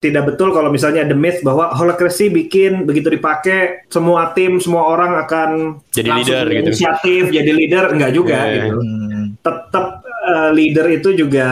[0.00, 5.12] tidak betul kalau misalnya the myth bahwa holacracy bikin begitu dipakai semua tim semua orang
[5.20, 5.50] akan
[5.92, 6.68] jadi langsung leader gitu.
[6.72, 8.52] inisiatif jadi leader enggak juga Yeah.
[8.72, 9.36] gitu Hmm.
[9.44, 11.48] tetap uh, leader itu juga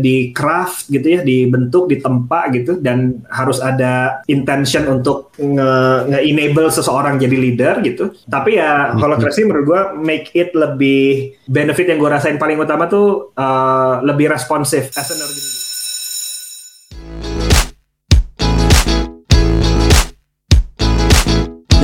[0.00, 7.20] di craft gitu ya dibentuk ditempa gitu dan harus ada intention untuk nge, enable seseorang
[7.20, 12.40] jadi leader gitu tapi ya holacracy menurut gua make it lebih benefit yang gua rasain
[12.40, 15.61] paling utama tuh uh, lebih responsif as an organization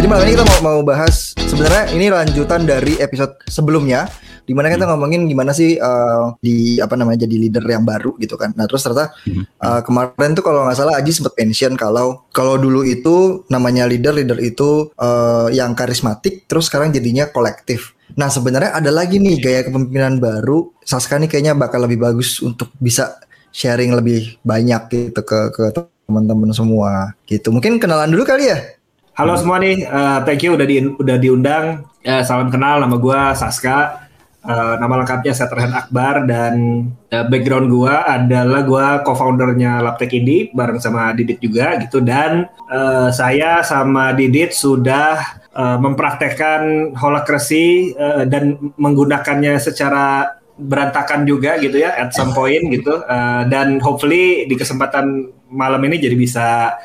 [0.09, 4.09] malam ini kita mau mau bahas sebenarnya ini lanjutan dari episode sebelumnya
[4.49, 8.41] di mana kita ngomongin gimana sih eh, di apa namanya jadi leader yang baru gitu
[8.41, 8.57] kan.
[8.57, 12.89] Nah terus ternyata eh, kemarin tuh kalau nggak salah Aji sempat mention kalau kalau dulu
[12.89, 17.93] itu namanya leader leader itu eh, yang karismatik terus sekarang jadinya kolektif.
[18.17, 20.73] Nah sebenarnya ada lagi nih gaya kepemimpinan baru.
[20.89, 23.21] Saska nih kayaknya bakal lebih bagus untuk bisa
[23.53, 25.65] sharing lebih banyak gitu ke ke
[26.09, 27.53] teman-teman semua gitu.
[27.53, 28.78] Mungkin kenalan dulu kali ya.
[29.19, 31.83] Halo semua nih, eh, thank you udah di udah diundang.
[32.07, 34.07] Eh, salam kenal, nama gua Saska.
[34.47, 40.79] Eh, nama lengkapnya Seterhan Akbar dan eh, background gua adalah gua co-foundernya Laptek Indi bareng
[40.79, 45.19] sama Didit juga gitu dan eh, saya sama Didit sudah
[45.51, 50.31] eh, mempraktekkan holacracy eh, dan menggunakannya secara
[50.63, 55.99] berantakan juga gitu ya at some point gitu Eh, dan hopefully di kesempatan malam ini
[55.99, 56.79] jadi bisa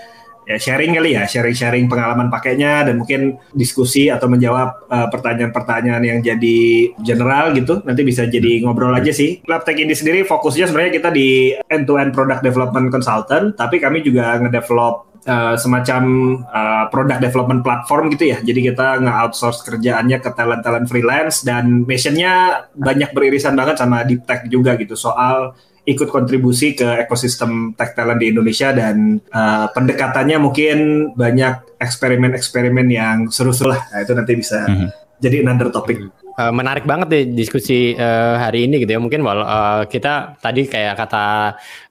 [0.44, 6.20] ya sharing kali ya, sharing-sharing pengalaman pakainya dan mungkin diskusi atau menjawab uh, pertanyaan-pertanyaan yang
[6.20, 6.60] jadi
[7.02, 7.80] general gitu.
[7.84, 9.44] Nanti bisa jadi ngobrol aja sih.
[9.48, 15.14] Labtech ini sendiri fokusnya sebenarnya kita di end-to-end product development consultant, tapi kami juga ngedevelop
[15.28, 16.04] uh, semacam
[16.48, 18.38] uh, product development platform gitu ya.
[18.44, 24.48] Jadi kita nge-outsource kerjaannya ke talent-talent freelance dan missionnya banyak beririsan banget sama deep tech
[24.48, 30.78] juga gitu soal ikut kontribusi ke ekosistem tech talent di Indonesia dan uh, pendekatannya mungkin
[31.12, 33.82] banyak eksperimen-eksperimen yang seru-seru lah.
[33.92, 34.88] Nah, itu nanti bisa Mhm.
[35.20, 36.00] jadi another topic.
[36.34, 39.00] Eh, menarik banget deh diskusi eh, hari ini gitu ya.
[39.04, 39.46] Mungkin walau
[39.86, 41.26] kita tadi kayak kata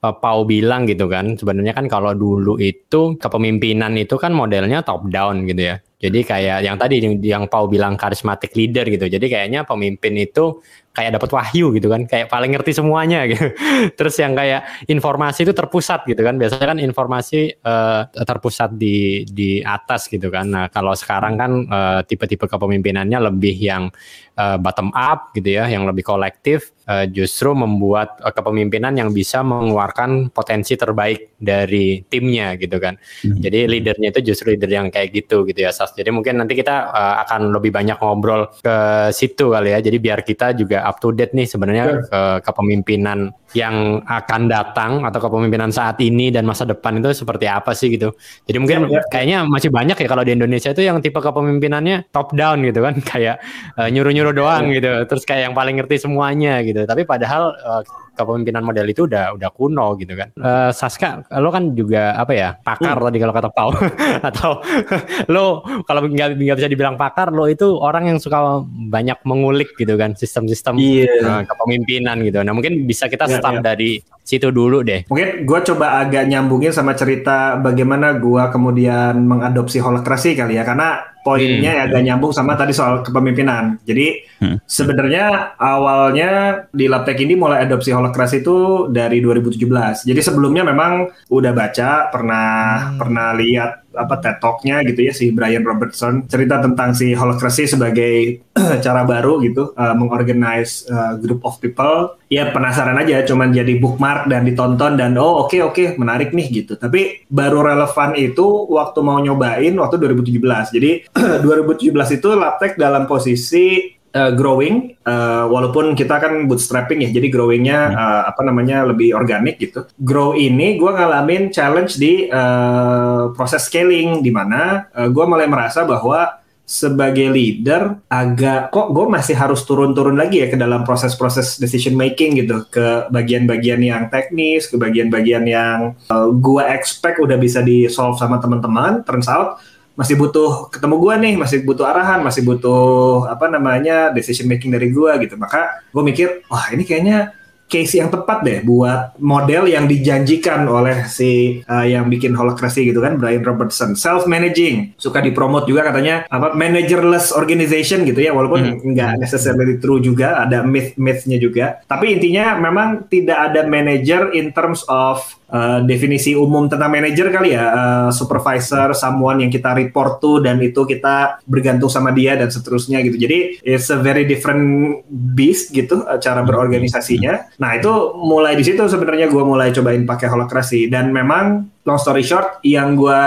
[0.02, 5.06] eh, Pau bilang gitu kan, sebenarnya kan kalau dulu itu kepemimpinan itu kan modelnya top
[5.06, 5.78] down gitu ya.
[6.02, 9.06] Jadi kayak yang tadi yang, yang Pau bilang charismatic leader gitu.
[9.06, 10.58] Jadi kayaknya pemimpin itu
[10.92, 13.52] kayak dapat wahyu gitu kan, kayak paling ngerti semuanya gitu.
[13.96, 16.36] Terus yang kayak informasi itu terpusat gitu kan.
[16.36, 20.46] Biasanya kan informasi eh, terpusat di di atas gitu kan.
[20.48, 23.88] Nah, kalau sekarang kan eh, tipe-tipe kepemimpinannya lebih yang
[24.36, 29.40] eh, bottom up gitu ya, yang lebih kolektif, eh, justru membuat eh, kepemimpinan yang bisa
[29.40, 33.00] mengeluarkan potensi terbaik dari timnya gitu kan.
[33.24, 35.96] Jadi leadernya itu justru leader yang kayak gitu gitu ya, Sas.
[35.96, 38.76] Jadi mungkin nanti kita eh, akan lebih banyak ngobrol ke
[39.14, 39.78] situ kali ya.
[39.80, 45.20] Jadi biar kita juga up to date nih sebenarnya ke kepemimpinan yang akan datang atau
[45.20, 48.12] kepemimpinan saat ini dan masa depan itu seperti apa sih gitu.
[48.44, 49.02] Jadi mungkin Ya, ya.
[49.08, 52.94] kayaknya masih banyak ya kalau di Indonesia itu yang tipe kepemimpinannya top down gitu kan,
[53.12, 53.36] kayak
[53.76, 55.04] eh, nyuruh-nyuruh doang gitu.
[55.04, 56.82] Terus kayak yang paling ngerti semuanya gitu.
[56.82, 57.82] Tapi padahal eh,
[58.12, 60.28] kepemimpinan model itu udah udah kuno gitu kan.
[60.36, 63.70] Eh, Saska, lo kan juga apa ya pakar tadi kalau kata Pau
[64.28, 64.60] atau
[65.32, 69.96] lo kalau nggak nggak bisa dibilang pakar, lo itu orang yang suka banyak mengulik gitu
[69.96, 71.08] kan sistem-sistem Iya.
[71.08, 72.40] eh, kepemimpinan gitu.
[72.44, 73.62] Nah mungkin bisa kita Ya, start ya.
[73.74, 73.92] dari
[74.22, 75.02] situ dulu deh.
[75.10, 81.02] Mungkin gue coba agak nyambungin sama cerita bagaimana gue kemudian mengadopsi holacracy kali ya, karena
[81.22, 81.84] poinnya Hmm.
[81.90, 83.82] agak nyambung sama tadi soal kepemimpinan.
[83.82, 84.56] Jadi Hmm.
[84.62, 86.30] sebenarnya awalnya
[86.70, 90.02] di Labtech ini mulai adopsi holacracy itu dari 2017.
[90.06, 92.50] Jadi sebelumnya memang udah baca, pernah
[92.94, 92.98] Hmm.
[93.02, 98.42] pernah lihat apa TED Talk-nya gitu ya si Brian Robertson cerita tentang si holacracy sebagai
[98.84, 102.16] cara baru gitu uh, mengorganize uh, group of people.
[102.32, 106.80] Ya penasaran aja cuman jadi bookmark dan ditonton dan oh oke oke menarik nih gitu.
[106.80, 110.90] Tapi baru relevan itu waktu mau nyobain waktu 2017 jadi
[111.44, 117.78] 2017 itu Laptek dalam posisi uh, growing uh, walaupun kita kan bootstrapping ya jadi growingnya
[117.92, 119.88] uh, apa namanya lebih organik gitu.
[120.00, 125.82] Grow ini gue ngalamin challenge di uh, proses scaling di mana uh, gue mulai merasa
[125.82, 131.92] bahwa sebagai leader agak kok gue masih harus turun-turun lagi ya ke dalam proses-proses decision
[131.98, 137.90] making gitu ke bagian-bagian yang teknis ke bagian-bagian yang uh, gue expect udah bisa di
[137.90, 139.58] solve sama teman-teman turns out
[139.92, 144.88] masih butuh ketemu gua nih, masih butuh arahan, masih butuh apa namanya decision making dari
[144.88, 145.36] gua gitu.
[145.36, 147.36] Maka gue mikir, wah ini kayaknya
[147.72, 153.00] case yang tepat deh buat model yang dijanjikan oleh si uh, yang bikin holacracy gitu
[153.00, 153.96] kan Brian Robertson.
[153.96, 160.04] Self managing suka dipromot juga katanya apa managerless organization gitu ya walaupun nggak necessarily true
[160.04, 161.80] juga ada myth mythnya juga.
[161.88, 167.52] Tapi intinya memang tidak ada manager in terms of uh, definisi umum tentang manajer kali
[167.54, 172.48] ya, uh, supervisor, someone yang kita report to dan itu kita bergantung sama dia dan
[172.48, 173.20] seterusnya gitu.
[173.20, 175.04] Jadi it's a very different
[175.36, 177.60] beast gitu uh, cara berorganisasinya.
[177.60, 182.22] Nah itu mulai di situ sebenarnya gue mulai cobain pakai holokrasi dan memang long story
[182.22, 183.22] short yang gue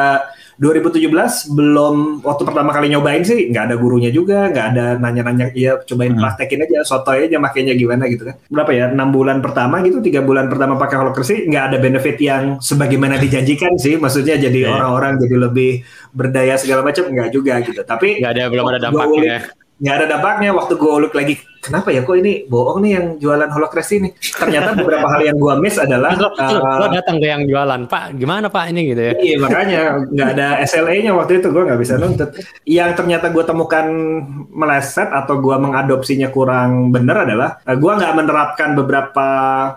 [0.56, 5.84] 2017 belum waktu pertama kali nyobain sih nggak ada gurunya juga nggak ada nanya-nanya ya
[5.84, 6.22] cobain hmm.
[6.24, 10.24] praktekin aja sotoy aja makainya gimana gitu kan berapa ya enam bulan pertama gitu tiga
[10.24, 14.80] bulan pertama pakai holokrasi nggak ada benefit yang sebagaimana dijanjikan sih maksudnya jadi iya.
[14.80, 15.22] orang-orang yeah.
[15.28, 15.72] jadi lebih
[16.16, 19.38] berdaya segala macam nggak juga gitu tapi nggak ada belum ada dampaknya
[19.76, 21.36] nggak ada dampaknya waktu gue uluk lagi
[21.66, 22.06] kenapa ya?
[22.06, 24.10] Kok ini bohong nih yang jualan holokrasi ini?
[24.14, 27.90] Ternyata beberapa hal yang gue miss adalah lo, uh, lo datang ke yang jualan?
[27.90, 29.14] Pak gimana pak ini gitu ya?
[29.18, 32.30] Iya makanya nggak ada SLA-nya waktu itu gue nggak bisa nuntut.
[32.70, 33.86] Yang ternyata gue temukan
[34.54, 39.28] meleset atau gue mengadopsinya kurang bener adalah uh, gue nggak menerapkan beberapa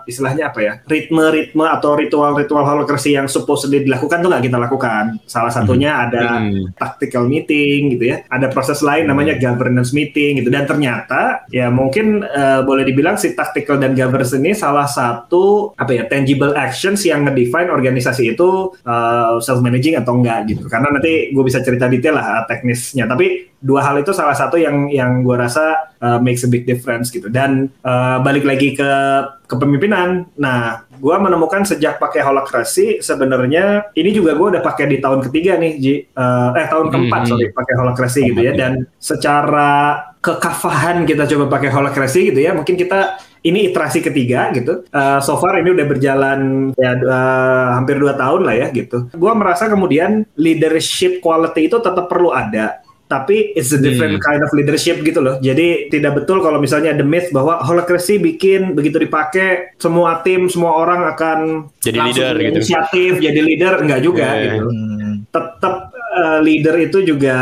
[0.05, 5.17] istilahnya apa ya ritme-ritme atau ritual-ritual holokrasi yang supposedly dilakukan tuh nggak kita lakukan.
[5.25, 6.03] Salah satunya hmm.
[6.05, 6.63] ada hmm.
[6.77, 8.21] tactical meeting gitu ya.
[8.29, 10.51] Ada proses lain namanya governance meeting gitu.
[10.51, 15.91] Dan ternyata ya mungkin uh, boleh dibilang si tactical dan governance ini salah satu apa
[15.95, 20.67] ya tangible actions yang ngedefine organisasi itu uh, eh, self managing atau enggak gitu.
[20.67, 23.07] Karena nanti gue bisa cerita detail lah teknisnya.
[23.07, 27.11] Tapi dua hal itu salah satu yang yang gue rasa uh, makes a big difference
[27.11, 28.91] gitu dan uh, balik lagi ke
[29.51, 35.23] kepemimpinan nah gue menemukan sejak pakai holokrasi sebenarnya ini juga gue udah pakai di tahun
[35.27, 35.95] ketiga nih Ji.
[36.15, 37.29] Uh, eh tahun keempat hmm.
[37.31, 42.75] sorry pakai holokrasi gitu ya dan secara kekafahan kita coba pakai holokrasi gitu ya mungkin
[42.75, 44.83] kita ini iterasi ketiga gitu.
[44.91, 49.07] Uh, so far ini udah berjalan ya uh, hampir dua tahun lah ya gitu.
[49.15, 54.23] Gua merasa kemudian leadership quality itu tetap perlu ada tapi it's a different hmm.
[54.23, 55.41] kind of leadership gitu loh.
[55.41, 60.77] Jadi tidak betul kalau misalnya the myth bahwa holacracy bikin begitu dipakai semua tim, semua
[60.77, 61.39] orang akan
[61.81, 62.57] jadi leader gitu.
[62.61, 64.43] Inisiatif, jadi leader enggak juga yeah.
[64.45, 64.67] gitu.
[64.69, 65.13] Hmm.
[65.33, 65.75] Tetap
[66.19, 67.37] uh, leader itu juga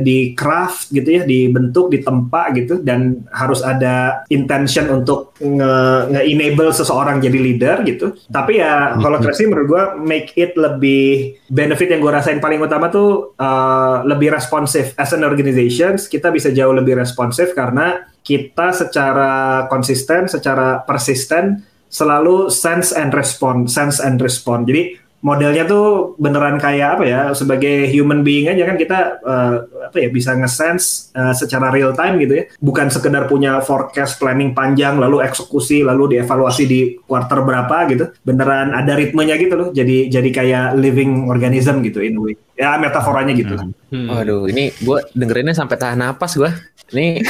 [0.00, 7.20] di craft gitu ya, dibentuk, ditempa gitu dan harus ada intention untuk nge-enable nge seseorang
[7.20, 8.16] jadi leader gitu.
[8.32, 13.36] Tapi ya holokrasi menurut gua make it lebih benefit yang gua rasain paling utama tuh
[13.36, 20.26] uh, lebih responsif as an organization kita bisa jauh lebih responsif karena kita secara konsisten,
[20.26, 21.60] secara persisten
[21.92, 24.66] selalu sense and respond, sense and respond.
[24.66, 29.56] Jadi modelnya tuh beneran kayak apa ya sebagai human being aja kan kita uh,
[29.88, 34.52] apa ya bisa ngesense uh, secara real time gitu ya bukan sekedar punya forecast planning
[34.52, 40.12] panjang lalu eksekusi lalu dievaluasi di quarter berapa gitu beneran ada ritmenya gitu loh jadi
[40.12, 43.72] jadi kayak living organism gitu in a way ya metaforanya gitu hmm.
[43.94, 44.10] Hmm.
[44.10, 46.50] Waduh, ini gue dengerinnya sampai tahan napas gue.
[46.92, 47.24] Ini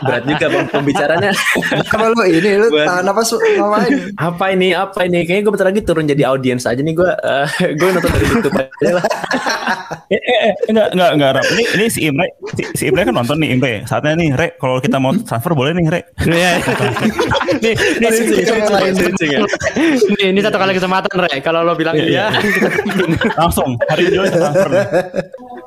[0.00, 1.30] berat juga pembicaranya.
[1.84, 3.92] Apa lu ini lu tahan napas ngapain?
[4.16, 4.72] Apa ini?
[4.72, 5.28] Apa ini?
[5.28, 7.10] Kayaknya gue bentar lagi turun jadi audiens aja nih gue.
[7.20, 7.46] Uh,
[7.76, 9.04] gue nonton dari YouTube aja lah.
[10.16, 11.44] eh, eh, eh, enggak, enggak, enggak, Rap.
[11.52, 12.26] Ini, ini si Imre,
[12.56, 13.72] si, si Imre kan nonton nih Imre.
[13.84, 16.00] Saatnya nih, Re, kalau kita mau transfer boleh nih, Re.
[16.36, 16.52] Iya.
[17.62, 18.10] nih, nih,
[20.16, 21.36] nih, ini satu kali kesempatan, Re.
[21.44, 22.32] Kalau lo bilang iya,
[23.36, 24.70] langsung hari ini transfer.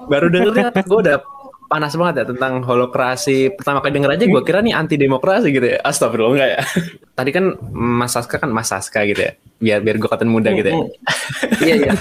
[0.09, 1.17] Baru dengernya gue udah
[1.69, 3.53] panas banget ya tentang holokrasi.
[3.53, 5.77] Pertama kali denger aja gue kira nih anti demokrasi gitu ya.
[5.85, 6.61] Astagfirullah enggak ya.
[7.17, 9.37] Tadi kan Mas Saska kan Mas Saska gitu ya.
[9.61, 10.77] Biar biar gue katain muda gitu ya.
[11.63, 11.93] Iya iya.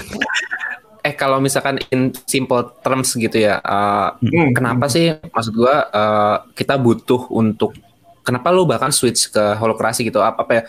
[0.99, 4.51] eh kalau misalkan in simple terms gitu ya, uh, hmm.
[4.51, 7.71] kenapa sih maksud gue uh, kita butuh untuk
[8.19, 10.63] kenapa lu bahkan switch ke holokrasi gitu apa apa ya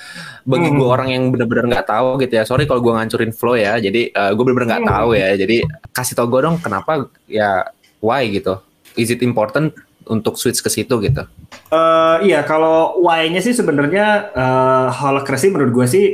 [0.46, 0.78] bagi hmm.
[0.78, 3.76] gue orang yang bener-bener nggak -bener tahu gitu ya sorry kalau gue ngancurin flow ya
[3.82, 5.56] jadi uh, gue bener-bener nggak -bener tahu ya jadi
[5.90, 7.66] kasih tau gue dong kenapa ya
[8.00, 8.56] why gitu
[8.94, 9.74] is it important
[10.08, 11.22] untuk switch ke situ gitu?
[11.70, 16.06] Uh, iya, kalau why-nya sih sebenarnya uh, holacracy menurut gue sih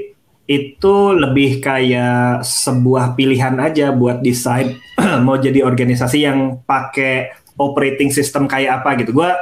[0.47, 4.79] itu lebih kayak sebuah pilihan aja buat desain
[5.27, 9.17] mau jadi organisasi yang pakai operating system kayak apa gitu.
[9.17, 9.33] Gue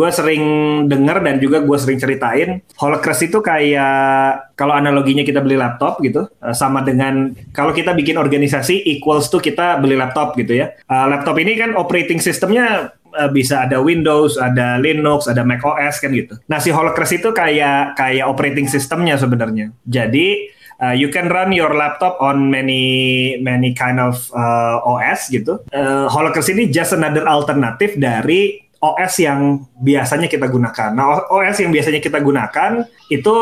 [0.00, 0.44] gue sering
[0.88, 6.24] denger dan juga gue sering ceritain Holacracy itu kayak kalau analoginya kita beli laptop gitu
[6.40, 11.04] uh, sama dengan kalau kita bikin organisasi equals tuh kita beli laptop gitu ya uh,
[11.04, 16.14] laptop ini kan operating systemnya uh, bisa ada Windows, ada Linux, ada Mac OS kan
[16.14, 16.38] gitu.
[16.48, 19.74] Nah si Holacracy itu kayak kayak operating systemnya sebenarnya.
[19.84, 20.48] Jadi
[20.80, 25.60] uh, you can run your laptop on many many kind of uh, OS gitu.
[25.70, 26.08] Uh,
[26.48, 30.90] ini just another alternative dari OS yang biasanya kita gunakan.
[30.96, 33.36] Nah, OS yang biasanya kita gunakan itu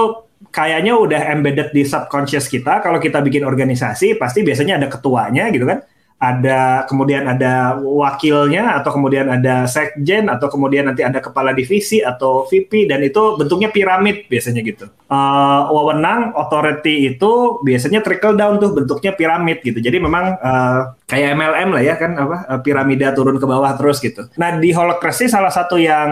[0.50, 2.82] kayaknya udah embedded di subconscious kita.
[2.82, 5.82] Kalau kita bikin organisasi, pasti biasanya ada ketuanya gitu kan.
[6.18, 12.42] Ada kemudian ada wakilnya atau kemudian ada sekjen atau kemudian nanti ada kepala divisi atau
[12.50, 14.90] VP dan itu bentuknya piramid biasanya gitu.
[15.08, 19.78] Uh, wewenang authority itu biasanya trickle down tuh bentuknya piramid gitu.
[19.78, 24.02] Jadi memang uh, kayak MLM lah ya kan apa uh, piramida turun ke bawah terus
[24.02, 24.26] gitu.
[24.36, 26.10] Nah di holokrasi salah satu yang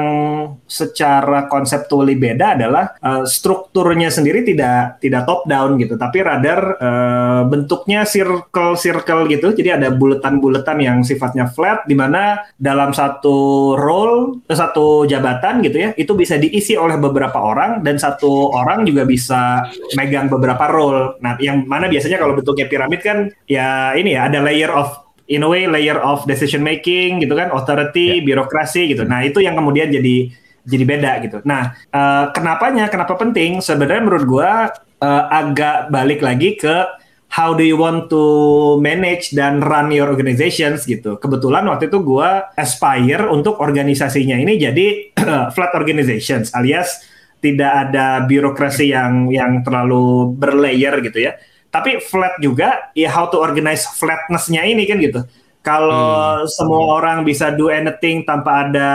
[0.70, 7.42] secara konseptuali beda adalah uh, strukturnya sendiri tidak tidak top down gitu, tapi radar uh,
[7.50, 9.50] bentuknya circle circle gitu.
[9.50, 15.90] Jadi ada buletan-buletan yang sifatnya flat di mana dalam satu role satu jabatan gitu ya
[15.96, 21.18] itu bisa diisi oleh beberapa orang dan satu orang juga bisa megang beberapa role.
[21.24, 24.92] Nah, yang mana biasanya kalau bentuknya piramid kan ya ini ya ada layer of
[25.26, 28.24] in a way layer of decision making gitu kan, authority, yeah.
[28.24, 29.02] birokrasi gitu.
[29.02, 30.30] Nah, itu yang kemudian jadi
[30.66, 31.38] jadi beda gitu.
[31.46, 32.90] Nah, uh, kenapanya?
[32.90, 33.62] Kenapa penting?
[33.62, 37.05] Sebenarnya menurut gua uh, agak balik lagi ke
[37.36, 38.24] how do you want to
[38.80, 41.20] manage dan run your organizations gitu.
[41.20, 45.12] Kebetulan waktu itu gue aspire untuk organisasinya ini jadi
[45.54, 47.04] flat organizations alias
[47.44, 51.36] tidak ada birokrasi yang yang terlalu berlayer gitu ya.
[51.68, 55.20] Tapi flat juga ya how to organize flatnessnya ini kan gitu.
[55.60, 56.48] Kalau hmm.
[56.48, 58.88] semua orang bisa do anything tanpa ada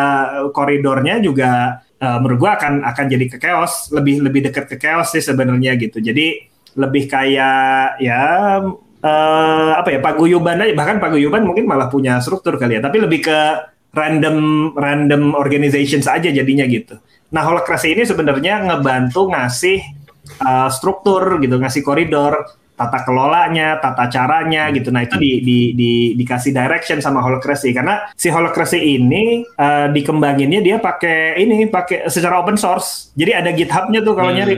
[0.50, 5.14] koridornya juga uh, menurut gue akan akan jadi ke chaos, lebih lebih dekat ke chaos
[5.14, 6.02] sih sebenarnya gitu.
[6.02, 8.24] Jadi lebih kayak ya
[9.04, 13.28] uh, apa ya paguyuban aja bahkan paguyuban mungkin malah punya struktur kali ya tapi lebih
[13.28, 13.40] ke
[13.92, 16.96] random random organizations aja jadinya gitu.
[17.32, 19.84] Nah holokrasi ini sebenarnya ngebantu ngasih
[20.44, 24.90] uh, struktur gitu, ngasih koridor, tata kelolanya, tata caranya gitu.
[24.96, 30.64] Nah itu di, di, di, dikasih direction sama holokrasi karena si holokrasi ini uh, dikembanginnya
[30.64, 33.12] dia pakai ini pakai secara open source.
[33.20, 34.38] Jadi ada GitHub-nya tuh kalau hmm.
[34.40, 34.56] nyari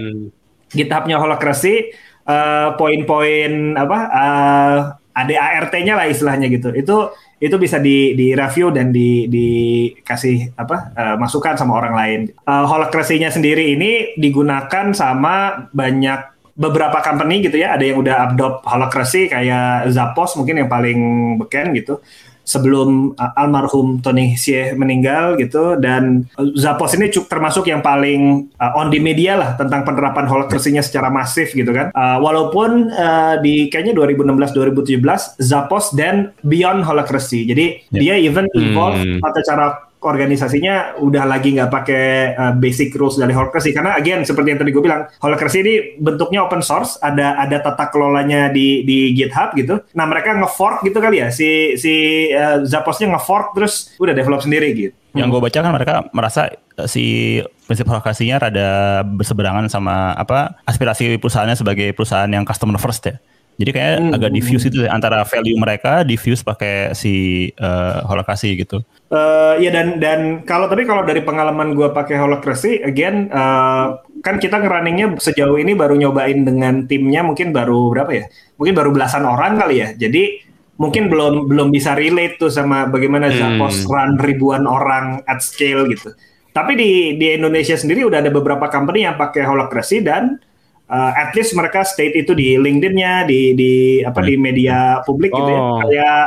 [0.74, 1.94] GitHub-nya Holacracy
[2.28, 4.78] uh, poin-poin apa uh,
[5.14, 6.74] ada ART-nya lah istilahnya gitu.
[6.74, 12.20] Itu itu bisa di di review dan di dikasih apa uh, masukan sama orang lain.
[12.44, 17.78] Uh, Holacracy-nya sendiri ini digunakan sama banyak beberapa company gitu ya.
[17.78, 21.00] Ada yang udah adopt Holacracy kayak Zappos mungkin yang paling
[21.46, 22.02] beken gitu
[22.44, 26.28] sebelum uh, almarhum Tony Xie meninggal gitu dan
[26.60, 31.08] Zappos ini cukup termasuk yang paling uh, on the media lah tentang penerapan holacracy-nya secara
[31.08, 31.90] masif gitu kan.
[31.96, 34.54] Uh, walaupun uh, di kayaknya 2016
[35.00, 37.48] 2017 Zappos dan Beyond Holacracy.
[37.48, 38.00] Jadi yeah.
[38.00, 39.20] dia even involve hmm.
[39.24, 39.68] tata cara
[40.04, 42.06] organisasinya udah lagi nggak pakai
[42.36, 46.44] uh, basic rules dari Holacracy karena again seperti yang tadi gue bilang Holacracy ini bentuknya
[46.44, 49.80] open source ada ada tata kelolanya di di GitHub gitu.
[49.96, 54.76] Nah mereka ngefork gitu kali ya si si uh, Zappos-nya ngefork terus udah develop sendiri
[54.76, 54.94] gitu.
[55.14, 61.16] Yang gue baca kan mereka merasa uh, si prinsip holacracy-nya rada berseberangan sama apa aspirasi
[61.18, 63.16] perusahaannya sebagai perusahaan yang customer first ya
[63.54, 64.16] jadi kayak hmm.
[64.18, 68.82] agak diffuse itu antara value mereka diffuse pakai si uh, holacracy gitu.
[69.14, 74.42] Uh, ya dan dan kalau tapi kalau dari pengalaman gue pakai holacracy, again uh, kan
[74.42, 78.26] kita ngerunningnya sejauh ini baru nyobain dengan timnya mungkin baru berapa ya?
[78.58, 79.94] Mungkin baru belasan orang kali ya.
[79.94, 80.42] Jadi
[80.82, 83.38] mungkin belum belum bisa relate tuh sama bagaimana hmm.
[83.38, 86.10] Zappos run ribuan orang at scale gitu.
[86.50, 86.92] Tapi di
[87.22, 90.42] di Indonesia sendiri udah ada beberapa company yang pakai holacracy dan
[90.94, 93.74] uh, at least mereka state itu di LinkedIn-nya, di di
[94.06, 95.38] apa di media publik oh.
[95.42, 95.60] gitu ya.
[95.60, 95.78] Oh.
[95.82, 96.24] Kayak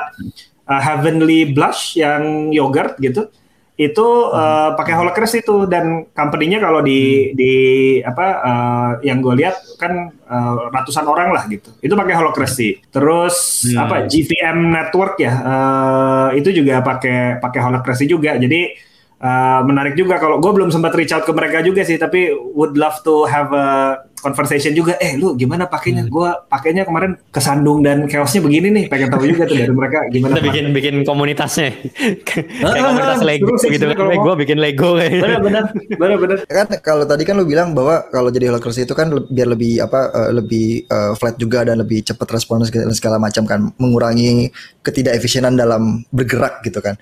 [0.66, 3.30] uh, Heavenly Blush yang yogurt gitu.
[3.76, 7.32] Itu uh, pakai Holacracy itu dan company-nya kalau di hmm.
[7.36, 7.52] di
[8.00, 11.76] apa uh, yang gue lihat kan uh, ratusan orang lah gitu.
[11.84, 12.88] Itu pakai Holacracy.
[12.88, 13.76] Terus hmm.
[13.76, 15.32] apa GVM Network ya.
[15.44, 18.34] Uh, itu juga pakai pakai Holacracy juga.
[18.34, 22.36] Jadi Uh, menarik juga kalau gue belum sempat reach out ke mereka juga sih tapi
[22.52, 23.96] would love to have a
[24.26, 26.02] conversation juga eh lu gimana pakainya?
[26.06, 26.10] Hmm.
[26.10, 30.34] gue pakainya kemarin kesandung dan chaosnya begini nih pengen tahu juga tuh dari mereka gimana
[30.34, 31.70] kita bikin bikin komunitasnya.
[32.26, 33.84] Kayak ah, komunitas Lego gitu.
[33.86, 35.64] kan gue bikin Lego kayak benar benar
[35.94, 36.38] benar benar.
[36.56, 40.10] Kan kalau tadi kan lu bilang bahwa kalau jadi holacracy itu kan biar lebih apa
[40.10, 45.54] uh, lebih uh, flat juga dan lebih cepat respon dan segala macam kan mengurangi ketidakefisienan
[45.54, 46.96] dalam bergerak gitu kan.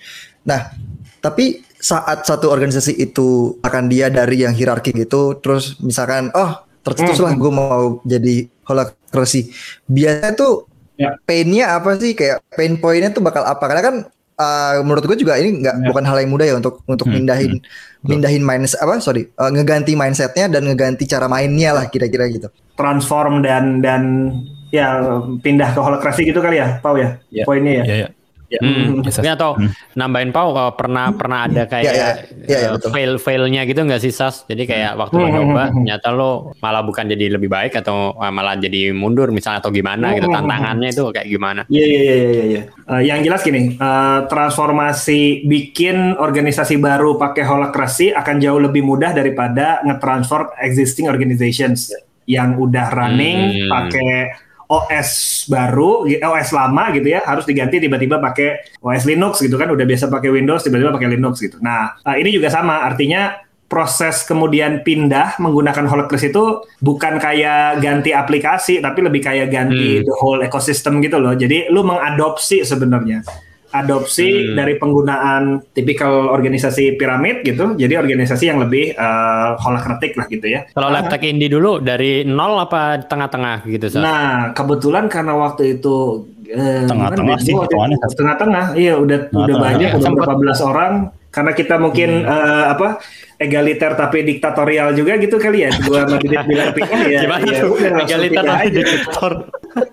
[0.45, 0.75] Nah
[1.25, 7.33] tapi saat satu organisasi itu akan dia dari yang hierarki gitu, terus misalkan, oh tercetuslah
[7.33, 7.41] hmm.
[7.41, 8.35] gue mau jadi
[8.69, 9.50] holacracy.
[9.88, 10.69] Biasanya tuh
[11.00, 11.17] ya.
[11.25, 12.12] painnya apa sih?
[12.12, 13.64] Kayak pain pointnya tuh bakal apa?
[13.64, 13.97] Karena kan
[14.38, 15.87] uh, menurut gue juga ini nggak ya.
[15.88, 17.14] bukan hal yang mudah ya untuk untuk hmm.
[17.17, 18.07] mindahin hmm.
[18.07, 22.49] mindahin mindset apa sorry uh, ngeganti mindsetnya dan ngeganti cara mainnya lah kira-kira gitu.
[22.75, 24.03] Transform dan dan
[24.75, 24.99] ya
[25.38, 27.47] pindah ke holacracy gitu kali ya, Pau ya, ya.
[27.47, 27.85] poinnya ya.
[27.87, 28.09] ya, ya.
[28.61, 29.02] Hmm.
[29.02, 29.56] Ini atau
[29.94, 32.08] nambahin Pau kalau pernah pernah ada kayak Ya, ya.
[32.44, 32.90] Ya, ya, eh, betul.
[32.92, 34.44] fail failnya gitu nggak sih Sas?
[34.44, 38.54] Jadi kayak waktu lo nyoba ternyata lo malah bukan jadi lebih baik atau eh, malah
[38.56, 41.61] jadi mundur misalnya atau gimana gitu tantangannya itu kayak gimana?
[41.66, 42.44] Iya iya iya iya.
[42.44, 42.62] iya.
[42.84, 49.12] Eh, yang jelas gini, eh, transformasi bikin organisasi baru pakai holacracy akan jauh lebih mudah
[49.12, 51.92] daripada nge-transfer existing organizations
[52.25, 53.68] yang udah running Hmm.
[53.68, 54.12] pakai
[54.68, 55.11] OS
[55.47, 60.09] baru, OS lama gitu ya, harus diganti tiba-tiba pakai OS Linux gitu kan, udah biasa
[60.09, 61.61] pakai Windows tiba-tiba pakai Linux gitu.
[61.61, 68.14] Nah, eh, ini juga sama, artinya proses kemudian pindah menggunakan Holacracy itu bukan kayak ganti
[68.14, 70.04] aplikasi tapi lebih kayak ganti Hmm.
[70.06, 71.35] the whole ecosystem gitu loh.
[71.35, 73.25] Jadi lu mengadopsi sebenarnya
[73.75, 74.54] adopsi Hmm.
[74.54, 77.75] dari penggunaan tipikal organisasi piramid gitu.
[77.75, 80.62] Jadi organisasi yang lebih eh, holacratic lah gitu ya.
[80.69, 83.99] Kalau LabTech Indie dulu dari nol apa tengah-tengah gitu Sas?
[83.99, 89.59] Nah, kebetulan karena waktu itu eh, Tengah-tengah sih ya, itu Tengah-tengah, iya udah udah Tengah-tengah.
[89.61, 90.19] banyak, Iya, udah sempet.
[90.23, 90.95] berapa belas orang.
[91.28, 93.02] Karena kita mungkin eh, apa
[93.37, 95.71] egaliter tapi diktatorial juga gitu kali ya.
[95.81, 97.21] Gua sama Didit bilang pindah ya.
[97.26, 97.71] Gimana ya tuh?
[97.75, 99.33] udah, Egaliter tapi diktator.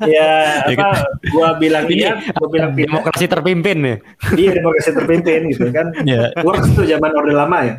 [0.03, 0.31] Ya,
[0.71, 1.05] Ya, apa?
[1.29, 3.01] Gua bilang Ini iya, gua bilang pindah.
[3.01, 3.95] demokrasi terpimpin ya.
[4.33, 5.88] Iya demokrasi terpimpin gitu kan.
[6.01, 6.33] Iya.
[6.45, 7.75] Works tuh zaman orde lama ya.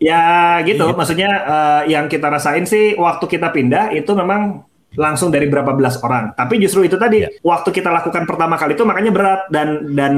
[0.00, 0.22] ya
[0.62, 5.70] gitu, maksudnya eh, yang kita rasain sih waktu kita pindah itu memang langsung dari berapa
[5.70, 6.34] belas orang.
[6.34, 7.30] Tapi justru itu tadi Ya.
[7.40, 10.14] waktu kita lakukan pertama kali itu makanya berat dan dan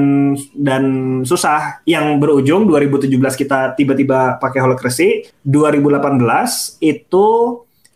[0.57, 0.85] dan
[1.23, 1.85] susah.
[1.85, 7.27] Yang berujung 2017 kita tiba-tiba pakai holacracy, 2018 itu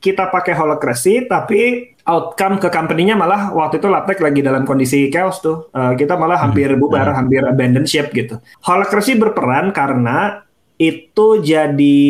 [0.07, 5.43] kita pakai holacracy tapi outcome ke company-nya malah waktu itu Laptek lagi dalam kondisi chaos
[5.43, 5.67] tuh.
[5.75, 8.39] Eh, kita malah hampir bubar, hampir abandon ship gitu.
[8.63, 10.47] Holacracy berperan karena
[10.77, 12.05] itu jadi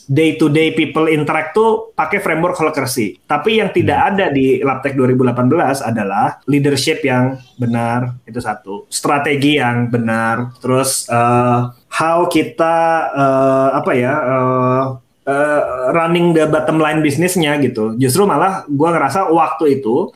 [0.00, 3.20] day to day people interact tuh pakai framework holacracy.
[3.28, 9.92] Tapi yang tidak ada di Laptek 2018 adalah leadership yang benar itu satu, strategi yang
[9.92, 11.60] benar, terus eh,
[12.00, 12.76] how kita
[13.12, 14.84] eh, apa ya eh,
[15.28, 17.92] eh, running the bottom line bisnisnya gitu.
[18.00, 20.08] Justru malah gua ngerasa waktu itu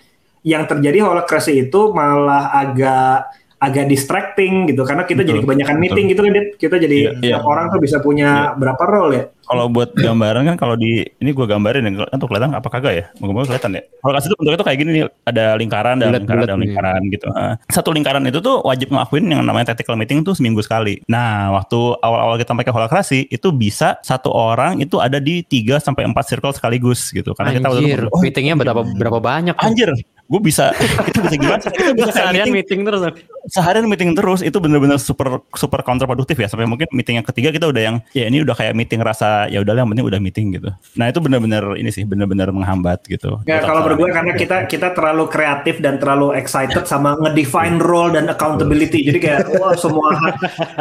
[0.42, 3.30] yang terjadi holacracy itu malah agak
[3.62, 5.84] agak distracting gitu karena kita jadi Betul, kebanyakan betul.
[5.86, 6.46] meeting gitu kan Dit.
[6.58, 7.34] kita jadi Iya, iya.
[7.38, 8.28] tiap orang tuh bisa punya
[8.58, 12.54] berapa role ya Kalau buat gambaran kan kalau di ini gua gambarin ya, tuh kelihatan
[12.54, 13.04] apa kagak ya?
[13.18, 13.82] Moga-moga kelihatan ya.
[14.00, 16.62] Kalau kasih itu bentuknya tuh kayak gini nih, ada lingkaran, ada Bulat-bulat lingkaran, ada nih.
[16.64, 17.26] lingkaran gitu.
[17.34, 17.54] Ah.
[17.68, 21.02] Satu lingkaran itu tuh wajib ngelakuin yang namanya tactical meeting tuh seminggu sekali.
[21.04, 26.06] Nah, waktu awal-awal kita pakai holacracy itu bisa satu orang itu ada di 3 sampai
[26.08, 27.34] 4 circle sekaligus gitu.
[27.36, 29.54] Karena kita waktu itu Anjir, ngobrol, oh, meetingnya berapa berapa banyak?
[29.58, 29.90] anjir,
[30.32, 30.72] gue bisa
[31.12, 31.62] kita bisa gimana?
[31.68, 33.00] Kita bisa Seharian meeting, meeting terus.
[33.42, 37.68] seharian meeting terus itu bener-bener super super counterproduktif ya sampai mungkin meeting yang ketiga kita
[37.68, 40.70] udah yang ya ini udah kayak meeting rasa ya udah yang penting udah meeting gitu
[40.94, 45.26] nah itu bener-bener ini sih bener-bener menghambat gitu Ya kalau berdua karena kita kita terlalu
[45.26, 49.02] kreatif dan terlalu excited sama ngedefine role dan accountability.
[49.02, 50.14] Jadi kayak wah semua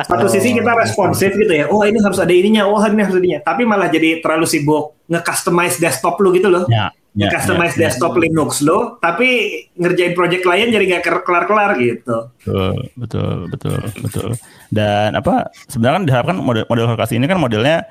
[0.05, 1.65] satu sisi kita responsif gitu ya.
[1.67, 3.41] Oh ini harus ada ininya, oh ini harus ada ininya.
[3.41, 6.63] Tapi malah jadi terlalu sibuk nge-customize desktop lu gitu loh.
[6.71, 7.81] ya, ya, Nge-customize ya, ya.
[7.87, 9.27] desktop Linux lo, tapi
[9.75, 12.17] ngerjain project lain jadi nggak kelar-kelar gitu.
[12.41, 14.29] betul betul betul betul
[14.71, 17.83] dan apa sebenarnya kan diharapkan model model lokasi ini kan modelnya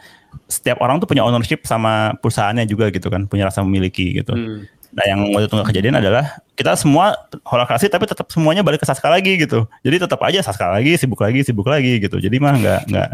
[0.48, 4.64] setiap orang tuh punya ownership sama perusahaannya juga gitu kan punya rasa memiliki gitu Hmm.
[4.90, 7.14] Nah yang waktu itu kejadian adalah kita semua
[7.46, 9.70] holokrasi tapi tetap semuanya balik ke Saska lagi gitu.
[9.86, 12.18] Jadi tetap aja Saska lagi, sibuk lagi, sibuk lagi gitu.
[12.18, 13.08] Jadi mah nggak nggak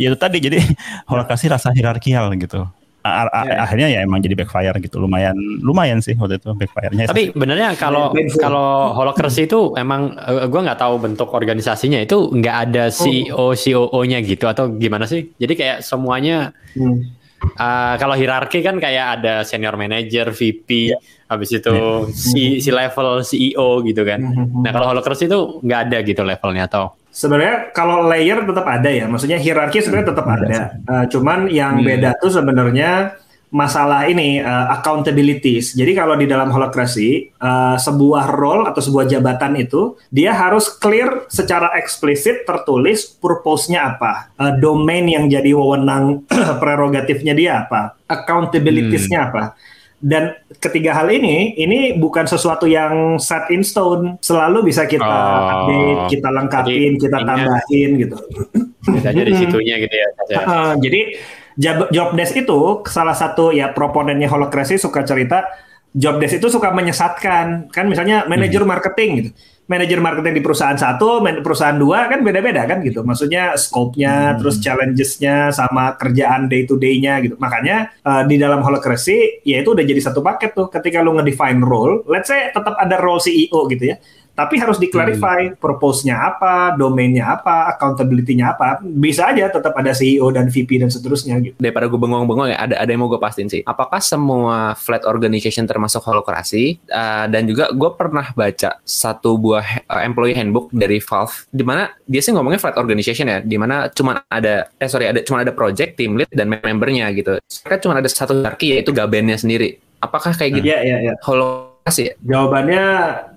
[0.00, 0.58] ya itu tadi jadi
[1.10, 2.64] holokrasi rasa hierarkial gitu.
[3.08, 3.56] A- a- Ya.
[3.60, 4.98] Akhirnya ya emang jadi backfire gitu.
[4.98, 7.06] Lumayan lumayan sih waktu itu backfire-nya.
[7.06, 8.38] Tapi benernya kalau Painful.
[8.38, 14.18] kalau holocracy itu emang eh, gua nggak tahu bentuk organisasinya itu nggak ada CEO COO-nya
[14.20, 15.32] gitu atau gimana sih?
[15.34, 17.00] Jadi kayak semuanya Hmm.
[17.38, 20.90] eh, kalau hierarki kan kayak ada senior manager, VP,
[21.24, 21.74] habis itu
[22.10, 24.20] si si level CEO gitu kan.
[24.20, 24.60] Hmm.
[24.60, 26.94] Nah kalau holocracy itu nggak ada gitu levelnya atau?
[27.18, 30.46] Sebenarnya kalau layer tetap ada ya, maksudnya hierarki sebenarnya tetap ada.
[30.78, 31.86] Eh, cuman yang Hmm.
[31.86, 35.72] beda tuh sebenarnya masalah ini eh, accountabilities.
[35.72, 41.26] Jadi kalau di dalam holokrasi eh, sebuah role atau sebuah jabatan itu dia harus clear
[41.26, 46.22] secara eksplisit tertulis purpose-nya apa, eh, domain yang jadi wewenang
[46.62, 49.58] prerogatifnya dia apa, accountabilities-nya apa.
[49.98, 50.30] Dan
[50.62, 54.14] ketiga hal ini, ini bukan sesuatu yang set in stone.
[54.22, 55.50] Selalu bisa kita Oh.
[55.50, 58.16] update, kita lengkapin, Jadi, kita tambahin gitu.
[58.94, 60.08] Bisa aja di situnya gitu ya.
[60.38, 61.00] Uh, jadi
[61.58, 65.50] job, job desk itu salah satu ya proponennya holokrasi suka cerita
[65.90, 69.30] job desk itu suka menyesatkan kan misalnya manajer marketing gitu
[69.68, 73.04] manajer marketing di perusahaan satu perusahaan dua kan beda-beda kan gitu.
[73.04, 77.36] Maksudnya scope-nya terus challenges-nya sama kerjaan day to day-nya gitu.
[77.36, 80.72] Makanya uh, di dalam holokrasi ya itu udah jadi satu paket tuh.
[80.72, 84.00] Ketika lu ngedefine role let's say tetap ada role CEO gitu ya
[84.38, 85.58] tapi harus di-clarify Hmm.
[85.58, 88.78] purpose-nya apa, domainnya apa, accountability-nya apa.
[88.86, 91.58] Bisa aja tetap ada CEO dan VP dan seterusnya gitu.
[91.58, 95.66] daripada gue bengong-bengong ya ada ada yang mau gue pastiin sih apakah semua flat organization
[95.66, 101.48] termasuk holokrasi Uh, dan juga gue pernah baca satu buah uh, employee handbook dari Valve
[101.48, 105.24] di mana dia sih ngomongnya flat organization ya di mana cuma ada eh sorry ada
[105.24, 109.40] cuma ada project team lead dan membernya gitu mereka cuma ada satu hierarchy yaitu gabennya
[109.40, 111.14] sendiri apakah kayak gitu Iya, iya, iya.
[111.24, 112.14] holokrasi ya?
[112.22, 112.84] Jawabannya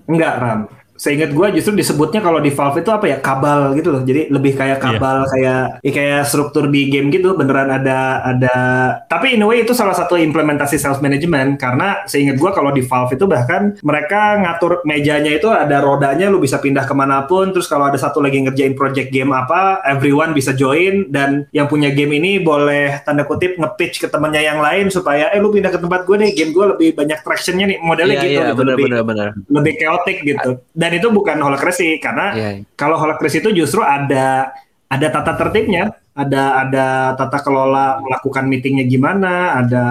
[0.06, 0.60] enggak, Ram.
[1.02, 4.06] Seingat gue justru disebutnya kalau di Valve itu apa ya kabal gitu loh.
[4.06, 7.34] Jadi lebih kayak kabal kayak ya kayak struktur di game gitu.
[7.34, 8.56] Beneran ada ada.
[9.10, 12.86] Tapi in a way itu salah satu implementasi sales management karena seingat gue kalau di
[12.86, 17.50] Valve itu bahkan mereka ngatur mejanya itu ada rodanya, lu bisa pindah ke mana pun.
[17.50, 21.90] Terus kalau ada satu lagi ngerjain project game apa, everyone bisa join dan yang punya
[21.90, 25.82] game ini boleh tanda kutip nge-pitch ke temannya yang lain supaya eh lu pindah ke
[25.82, 28.32] tempat gue deh, game gue lebih banyak tractionnya nih modelnya Iya, gitu.
[28.32, 28.58] iya, gitu.
[28.60, 29.28] bener, lebih, bener, bener.
[29.48, 30.50] lebih chaotic gitu.
[30.76, 32.50] Dan itu bukan holacracy karena iya.
[32.76, 34.52] kalau holacracy itu justru ada
[34.92, 39.84] ada tata tertibnya, ada ada tata kelola melakukan meetingnya gimana, ada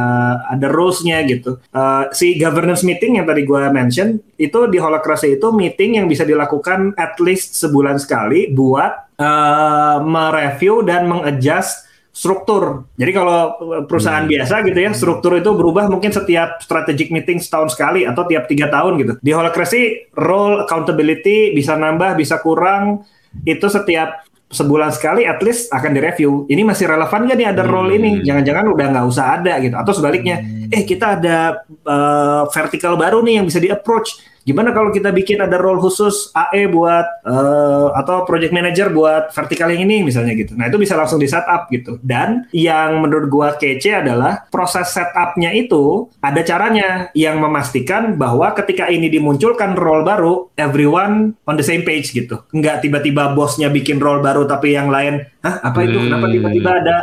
[0.46, 1.58] ada rules-nya gitu.
[1.74, 6.22] Eh, si governance meeting yang tadi gue mention itu di holacracy itu meeting yang bisa
[6.22, 12.92] dilakukan at least sebulan sekali buat eh, mereview dan mengadjust struktur.
[13.00, 13.56] Jadi kalau
[13.88, 18.52] perusahaan biasa gitu ya, struktur itu berubah mungkin setiap strategic meeting setahun sekali atau tiap
[18.52, 19.14] tiga tahun gitu.
[19.24, 23.08] Di holacracy, role accountability bisa nambah, bisa kurang.
[23.48, 26.44] Itu setiap sebulan sekali at least akan direview.
[26.52, 28.20] Ini masih relevan nggak nih ada role ini?
[28.20, 29.76] Jangan-jangan udah nggak usah ada gitu.
[29.80, 34.20] Atau sebaliknya, eh kita ada uh, vertical baru nih yang bisa di approach.
[34.42, 39.70] Gimana kalau kita bikin ada role khusus AE buat uh, atau project manager buat vertikal
[39.70, 40.58] yang ini misalnya gitu.
[40.58, 42.02] Nah itu bisa langsung di setup gitu.
[42.02, 48.90] Dan yang menurut gua kece adalah proses setupnya itu ada caranya yang memastikan bahwa ketika
[48.90, 52.42] ini dimunculkan role baru, everyone on the same page gitu.
[52.50, 55.98] Nggak tiba-tiba bosnya bikin role baru tapi yang lain, hah apa itu?
[56.02, 56.34] Kenapa Hmm.
[56.38, 56.96] tiba-tiba ada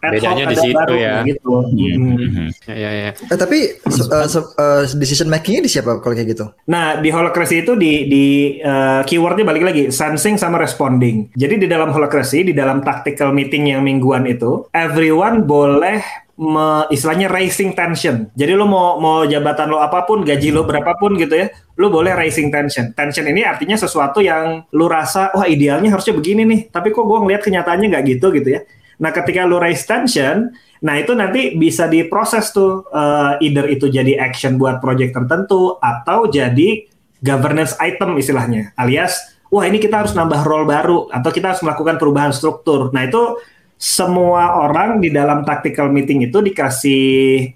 [0.00, 1.14] ad Bedanya di ada situ baru ya.
[1.22, 1.52] gitu.
[1.60, 2.16] Hmm.
[2.16, 2.46] Mhm.
[2.66, 3.12] Ya, ya, ya.
[3.16, 6.48] Eh, tapi se- eh, se- eh, decision makingnya di siapa kalau kayak gitu?
[6.66, 8.24] Nah, di holacracy itu di di
[8.56, 11.28] eh, keywordnya balik lagi sensing sama responding.
[11.32, 16.00] Jadi di dalam holacracy, di dalam tactical meeting yang mingguan itu, everyone boleh
[16.36, 18.32] me, istilahnya raising tension.
[18.32, 22.16] Jadi lo mau mau jabatan lo apa pun, gaji lo berapapun gitu ya, lo boleh
[22.16, 22.96] raising tension.
[22.96, 27.18] Tension ini artinya sesuatu yang lo rasa, wah idealnya harusnya begini nih, tapi kok gue
[27.20, 28.60] ngelihat kenyataannya nggak gitu gitu ya.
[29.00, 30.52] Nah, ketika lo raise tension,
[30.84, 36.28] nah itu nanti bisa diproses tuh, eh, either itu jadi action buat project tertentu atau
[36.28, 36.84] jadi
[37.24, 41.98] governance item istilahnya, alias wah ini kita harus nambah role baru atau kita harus melakukan
[41.98, 42.88] perubahan struktur.
[42.94, 43.36] Nah itu
[43.80, 47.00] semua orang di dalam tactical meeting itu dikasih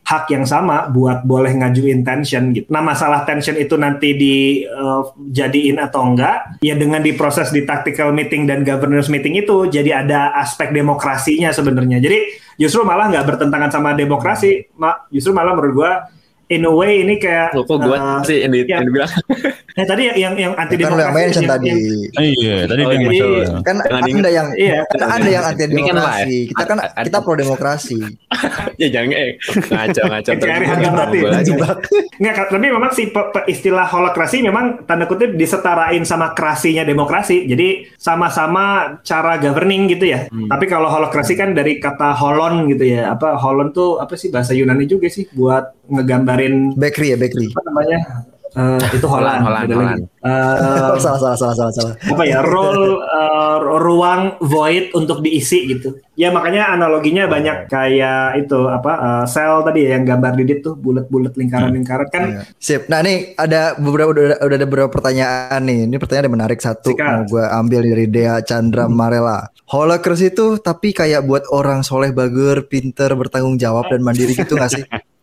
[0.08, 2.64] hak yang sama buat boleh ngajuin tension gitu.
[2.72, 8.64] Nah masalah tension itu nanti dijadiin atau enggak, ya dengan diproses di tactical meeting dan
[8.64, 12.00] governance meeting itu jadi ada aspek demokrasinya sebenarnya.
[12.00, 14.64] Jadi justru malah nggak bertentangan sama demokrasi,
[15.12, 16.08] justru malah menurut gua
[16.46, 18.76] in a way ini kayak Loh, kok gue eh, sih yang, di, ya.
[18.76, 19.10] yang dibilang
[19.74, 21.68] eh tadi yang yang anti Kan lo yang demokrasi mention yang- tadi.
[21.68, 21.82] yang-
[22.14, 23.62] Iya, tadi Oh, dia yang jadi- masalah.
[23.62, 24.80] Kan anda yang Iya.
[24.86, 26.36] kan anda yang anti kan demokrasi.
[26.36, 26.48] live.
[26.50, 27.98] Kita kan kita pro demokrasi.
[28.82, 29.30] ya jangan eh
[29.64, 31.16] ngaco ngaco cari harga mati.
[31.16, 31.50] Gua lagi.
[32.22, 37.44] Nggak, tapi memang si pe- pe- istilah holokrasi memang tanda kutip disetarain sama krasinya demokrasi.
[37.44, 38.64] Jadi sama-sama
[39.00, 40.28] cara governing gitu ya.
[40.28, 43.10] Tapi kalau holokrasi kan dari kata holon gitu ya.
[43.10, 45.74] Apa holon tuh apa sih bahasa Yunani juga sih buat
[46.36, 47.48] ngegambarin Bakery ya bakery.
[47.48, 47.98] apa namanya?
[48.54, 49.42] Eh, itu Holland.
[49.42, 50.02] Holland, Holland.
[50.22, 50.30] Eh,
[50.86, 51.94] Oh, salah salah salah salah salah.
[51.98, 58.54] apa ya role eh, ruang void untuk diisi gitu ya makanya analoginya banyak kayak itu
[58.64, 62.40] apa eh, sel tadi ya yang gambar didit tuh bulat-bulat lingkaran-lingkaran kan Iya.
[62.56, 62.86] Sip.
[62.86, 65.78] Nah nih ada beberapa udah, udah ada beberapa pertanyaan nih.
[65.84, 67.02] Ini pertanyaan yang menarik satu Sikat.
[67.02, 69.50] mau gue ambil dari Dea Chandra Marela.
[69.66, 74.70] Holacracy itu tapi kayak buat orang soleh bager, pinter, bertanggung jawab dan mandiri gitu gak
[74.70, 74.86] sih?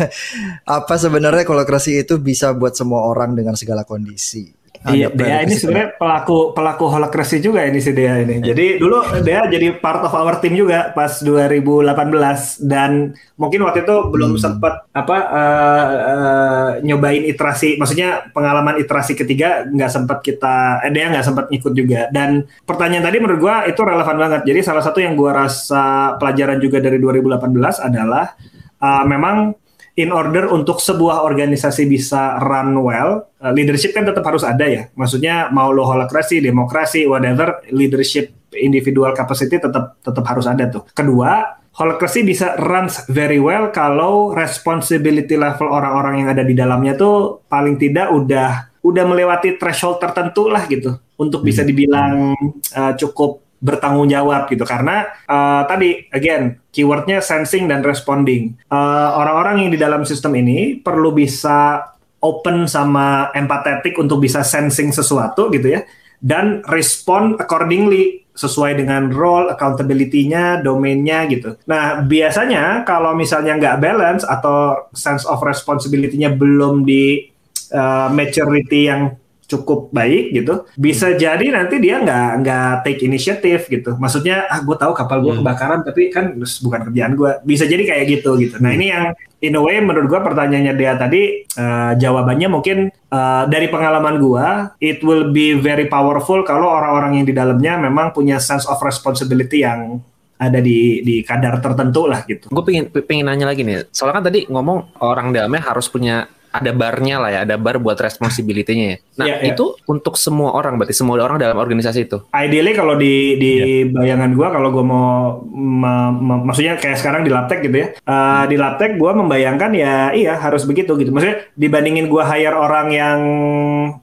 [0.78, 4.64] Apa sebenarnya holacracy itu bisa buat semua orang dengan segala kondisi?
[4.84, 8.44] Iya, Dea ini sebenarnya pelaku pelaku holacracy juga ini si Dea ini.
[8.44, 13.96] Jadi dulu Dea jadi part of our team juga pas 2018 dan mungkin waktu itu
[14.12, 20.92] belum sempat apa eh, eh, nyobain iterasi, maksudnya pengalaman iterasi ketiga nggak sempat kita, eh,
[20.92, 22.12] Dea nggak sempat ngikut juga.
[22.12, 24.44] Dan pertanyaan tadi menurut gua itu relevan banget.
[24.44, 28.36] Jadi salah satu yang gua rasa pelajaran juga dari 2018 adalah
[28.80, 29.54] eh, memang
[29.94, 34.82] in order untuk sebuah organisasi bisa run well, uh, leadership kan tetap harus ada ya.
[34.98, 40.82] Maksudnya mau lo holacracy, demokrasi, whatever, leadership individual capacity tetap tetap harus ada tuh.
[40.90, 47.46] Kedua, holacracy bisa runs very well kalau responsibility level orang-orang yang ada di dalamnya tuh
[47.46, 52.34] paling tidak udah udah melewati threshold tertentu lah gitu untuk bisa dibilang
[52.74, 54.64] uh, cukup bertanggung jawab gitu.
[54.66, 58.58] Karena uh, tadi again keywordnya sensing dan responding.
[58.68, 61.90] Uh, orang-orang yang di dalam sistem ini perlu bisa
[62.24, 65.84] open sama empathetic untuk bisa sensing sesuatu gitu ya.
[66.24, 71.54] Dan respond accordingly sesuai dengan role, accountability-nya, domainnya gitu.
[71.70, 77.30] Nah, biasanya kalau misalnya nggak balance atau sense of responsibility-nya belum di
[77.70, 79.14] uh, maturity yang
[79.44, 83.94] cukup baik gitu, bisa jadi nanti dia nggak nggak take initiative gitu.
[83.96, 85.40] Maksudnya, ah gue tahu kapal gue Hmm.
[85.44, 87.30] kebakaran, tapi kan bukan kerjaan gue.
[87.44, 88.56] Bisa jadi kayak gitu gitu.
[88.58, 93.44] Nah ini yang in a way menurut gue pertanyaannya dia tadi eh, jawabannya mungkin eh,
[93.46, 94.46] dari pengalaman gue,
[94.80, 99.60] it will be very powerful kalau orang-orang yang di dalamnya memang punya sense of responsibility
[99.60, 100.00] yang
[100.34, 102.50] ada di di kadar tertentu lah gitu.
[102.50, 103.86] Gue pengen pengen nanya lagi nih.
[103.94, 107.98] Soalnya kan tadi ngomong orang dalamnya harus punya ada barnya lah ya, ada bar buat
[107.98, 108.96] responsibility-nya ya.
[109.18, 109.52] Nah, Iya, iya.
[109.52, 112.22] itu untuk semua orang berarti semua orang dalam organisasi itu.
[112.30, 113.52] Ideally kalau di di
[113.84, 115.06] bayangan gua kalau gua mau
[115.50, 117.88] ma- ma- maksudnya kayak sekarang di Laptek gitu ya.
[118.06, 121.10] Uh, Di Laptek gua membayangkan ya iya harus begitu gitu.
[121.10, 123.18] Maksudnya dibandingin gua hire orang yang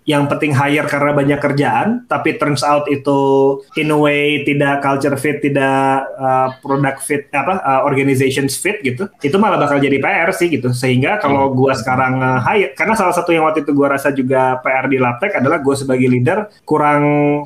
[0.04, 3.20] yang penting hire karena banyak kerjaan tapi turns out itu
[3.78, 9.08] in a way tidak culture fit, tidak uh, product fit apa uh, organizations fit gitu.
[9.20, 10.74] Itu malah bakal jadi PR sih gitu.
[10.74, 14.60] Sehingga kalau gua sekarang uh, hire karena salah satu yang waktu itu gua rasa juga
[14.66, 17.04] PR di Laptek adalah gue sebagai leader kurang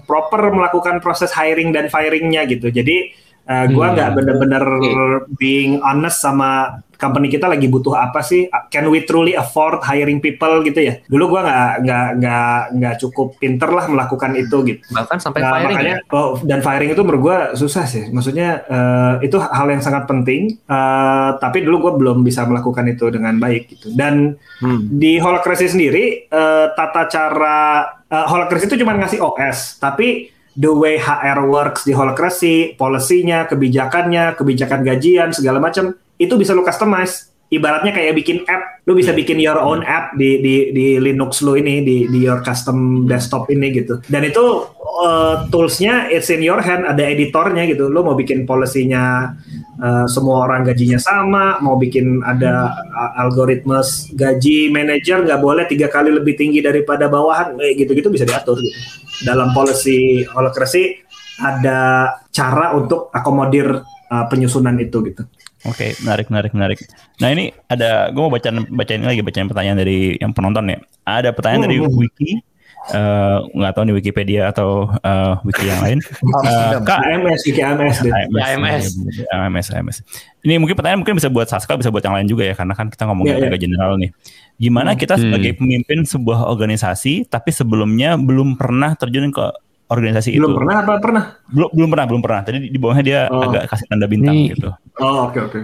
[0.07, 2.71] proper melakukan proses hiring dan firingnya gitu.
[2.71, 3.93] Jadi uh, gue Hmm.
[3.93, 4.91] nggak bener-bener Oke.
[5.35, 6.51] being honest sama
[6.95, 8.47] company kita lagi butuh apa sih?
[8.69, 11.03] Can we truly afford hiring people gitu ya?
[11.05, 14.79] Dulu gue nggak nggak nggak nggak cukup pinter lah melakukan itu gitu.
[14.89, 16.07] Bahkan sampai Nah, firing makanya ya.
[16.09, 18.07] oh, dan firing itu menurut gue susah sih.
[18.07, 20.55] Maksudnya eh, itu hal yang sangat penting.
[20.57, 23.91] eh, tapi dulu gue belum bisa melakukan itu dengan baik gitu.
[23.91, 24.87] Dan Hmm.
[24.89, 27.59] di Holacracy sendiri eh, tata cara
[28.07, 34.39] eh, Holacracy itu cuma ngasih OS, tapi the way HR works di Holacracy, polisinya, kebijakannya,
[34.39, 37.31] kebijakan gajian segala macam itu bisa lu customize.
[37.45, 41.53] Ibaratnya kayak bikin app, lu bisa bikin your own app di di di Linux lu
[41.53, 44.01] ini di di your custom desktop ini gitu.
[44.09, 47.85] Dan itu eh, toolsnya it's in your hand, ada editornya gitu.
[47.85, 49.29] Lu mau bikin polisinya
[49.77, 55.85] eh, semua orang gajinya sama, mau bikin ada uh, algoritmes gaji manajer nggak boleh tiga
[55.85, 59.04] kali lebih tinggi daripada bawahan, eh, gitu-gitu bisa diatur gitu.
[59.21, 60.99] Dalam policy holacracy
[61.37, 61.77] ada
[62.31, 65.23] cara untuk akomodir uh, penyusunan itu gitu.
[65.65, 66.79] Oke, menarik, menarik, menarik.
[67.17, 70.77] Nah ini ada, gue mau baca bacain lagi bacain pertanyaan dari yang penonton ya.
[71.03, 71.89] Ada pertanyaan dari Hmm.
[71.89, 72.37] Wiki,
[72.93, 75.97] eh, nggak tahu nih Wikipedia atau eh, Wiki yang lain.
[76.37, 76.81] Amsterdam.
[76.85, 78.11] Kak, AMS, Wiki AMS deh.
[78.13, 78.83] AMS.
[79.33, 79.97] AMS, AMS.
[80.45, 82.85] Ini mungkin pertanyaan mungkin bisa buat Saska, bisa buat yang lain juga ya, karena kan
[82.93, 83.49] kita ngomongin Iya, iya.
[83.49, 84.09] agak general nih.
[84.55, 85.23] Gimana kita Hmm.
[85.27, 89.45] sebagai pemimpin sebuah organisasi, tapi sebelumnya belum pernah terjun ke
[89.85, 90.57] organisasi Belum itu?
[90.57, 91.23] pernah apa pernah?
[91.45, 92.41] Belum, belum pernah, belum pernah.
[92.41, 93.43] Tadi di bawahnya dia Oh.
[93.43, 94.55] agak kasih tanda bintang Nih.
[94.55, 94.71] gitu.
[94.97, 95.59] Oh oke oke.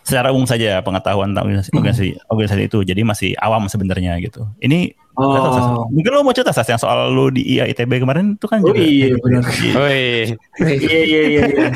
[0.00, 4.48] Secara umum saja pengetahuan tentang organisasi, organisasi, organisasi itu, jadi masih awam sebenarnya gitu.
[4.56, 5.26] Ini Oh.
[5.26, 5.66] nggak tahu, Sas.
[5.90, 8.70] mungkin lo mau cerita Sas yang soal lo di IA ITB kemarin itu kan Oh
[8.70, 8.78] juga.
[8.78, 9.42] iya benar.
[9.74, 11.42] Woi, Iya iya iya.
[11.44, 11.66] iya.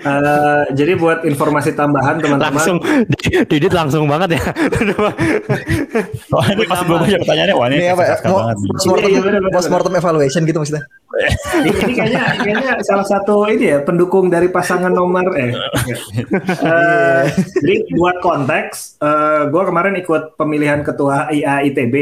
[0.00, 2.52] Eh, jadi buat informasi tambahan teman-teman.
[2.52, 2.76] langsung
[3.50, 4.42] Didit langsung banget ya.
[6.30, 8.14] Oh, ini pas gue baca pertanyaannya, wah ini apa ya?
[8.20, 8.56] Banget.
[9.50, 10.84] postmortem, Iya, iya, evaluation gitu maksudnya.
[11.10, 15.50] ini, ini kayaknya kayaknya salah satu ini ya pendukung dari pasangan nomor eh.
[16.60, 17.22] Eh,
[17.56, 21.94] jadi buat konteks, eh gue kemarin ikut pemilihan ketua IA ITB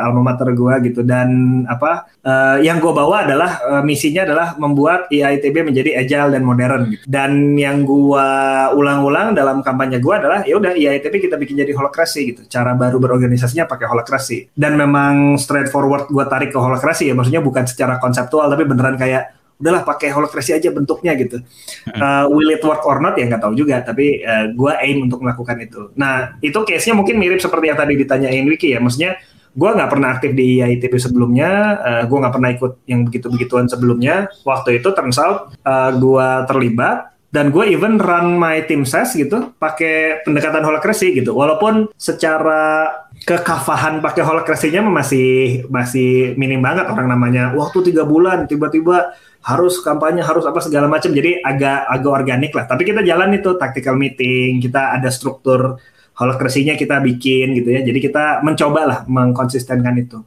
[0.00, 1.28] eh, alma mater gue gitu dan
[1.68, 6.42] apa eh, yang gue bawa adalah eh, misinya adalah membuat IA ITB menjadi agile dan
[6.42, 7.04] modern gitu.
[7.04, 8.28] Dan yang gue
[8.72, 12.42] ulang-ulang dalam kampanye gue adalah ya udah IA ITB kita bikin jadi holokrasi gitu.
[12.48, 14.56] Cara baru berorganisasinya pakai holokrasi.
[14.56, 19.40] Dan memang straightforward gue tarik ke holokrasi ya maksudnya bukan secara konseptual tapi beneran kayak
[19.60, 21.44] udahlah pakai holokrasi aja bentuknya gitu.
[21.92, 25.20] Uh, will it work or not ya nggak tahu juga, tapi uh, gue aim untuk
[25.20, 25.92] melakukan itu.
[26.00, 30.08] Nah itu case-nya mungkin mirip seperti yang tadi ditanyain Wiki ya, maksudnya gue nggak pernah
[30.14, 31.50] aktif di IITB sebelumnya,
[31.82, 34.30] uh, gue nggak pernah ikut yang begitu-begituan sebelumnya.
[34.46, 39.54] Waktu itu turns out uh, gue terlibat dan gue even run my team ses gitu
[39.62, 41.30] pakai pendekatan holokrasi gitu.
[41.34, 42.90] Walaupun secara
[43.22, 47.54] kekafahan pakai holokrasinya masih masih minim banget orang namanya.
[47.54, 51.14] Waktu tiga bulan tiba-tiba harus kampanye harus apa segala macam.
[51.14, 52.66] Jadi agak agak organik lah.
[52.66, 55.78] Tapi kita jalan itu tactical meeting kita ada struktur
[56.20, 57.80] holokrasinya kita bikin gitu ya.
[57.80, 60.20] Jadi kita mencoba lah mengkonsistenkan itu.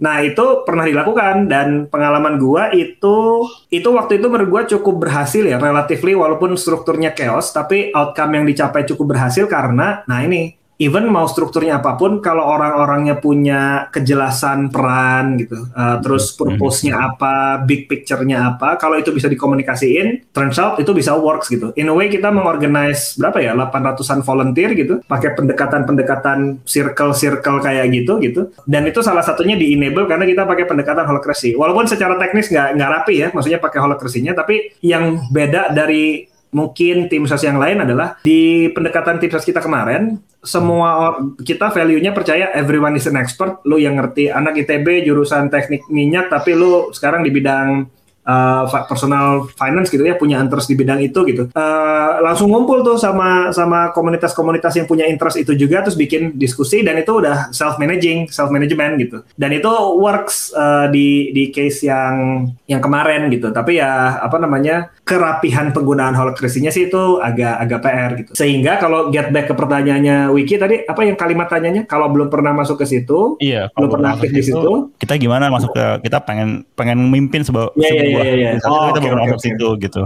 [0.00, 5.44] Nah itu pernah dilakukan dan pengalaman gua itu itu waktu itu menurut gua cukup berhasil
[5.44, 11.12] ya relatively walaupun strukturnya chaos tapi outcome yang dicapai cukup berhasil karena nah ini even
[11.12, 17.84] mau strukturnya apa pun, kalau orang-orangnya punya kejelasan peran gitu, uh, terus purpose-nya apa, big
[17.84, 21.76] picture-nya apa, kalau itu bisa dikomunikasiin, turns out itu bisa works gitu.
[21.76, 28.16] In a way kita mengorganize berapa ya, 800-an volunteer gitu, pakai pendekatan-pendekatan circle-circle kayak gitu
[28.24, 28.48] gitu.
[28.64, 31.52] Dan itu salah satunya di enable karena kita pakai pendekatan holacracy.
[31.60, 37.06] Walaupun secara teknis nggak nggak rapi ya, maksudnya pakai holacracy-nya, tapi yang beda dari mungkin
[37.06, 42.48] tim sos yang lain adalah di pendekatan tim sos kita kemarin semua kita value-nya percaya
[42.56, 43.60] everyone is an expert.
[43.68, 47.84] Lu yang ngerti anak ITB jurusan teknik minyak tapi lu sekarang di bidang
[48.24, 51.48] uh, personal finance gitu ya punya interest di bidang itu gitu.
[51.52, 56.80] Uh, langsung ngumpul tuh sama sama komunitas-komunitas yang punya interest itu juga terus bikin diskusi
[56.86, 59.18] dan itu udah self managing self management gitu.
[59.36, 63.50] Dan itu works uh, di di case yang yang kemarin gitu.
[63.50, 69.10] Tapi ya apa namanya kerapihan penggunaan holacracy-nya sih itu agak agak PR gitu sehingga kalau
[69.10, 72.86] get back ke pertanyaannya Wiki tadi apa yang kalimat tanyanya kalau belum pernah masuk ke
[72.86, 77.42] situ iya belum pernah aktif di situ kita gimana masuk ke kita pengen pengen memimpin
[77.42, 78.54] sebuah yeah, yeah, sebuah yeah, yeah.
[78.56, 79.46] kita Oh, kita oke, baru oke, masuk oke.
[79.46, 80.00] situ gitu.